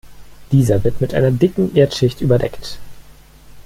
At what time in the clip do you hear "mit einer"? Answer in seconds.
0.99-1.29